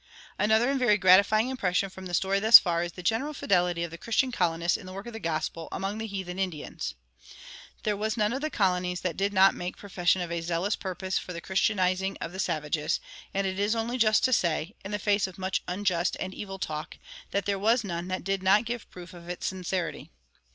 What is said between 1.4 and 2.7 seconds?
impression from the story thus